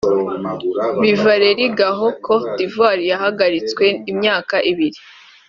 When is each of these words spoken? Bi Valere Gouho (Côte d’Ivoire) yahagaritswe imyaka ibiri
Bi 1.01 1.11
Valere 1.23 1.65
Gouho 1.77 2.07
(Côte 2.25 2.51
d’Ivoire) 2.57 3.03
yahagaritswe 3.11 3.85
imyaka 4.11 4.55
ibiri 4.71 4.99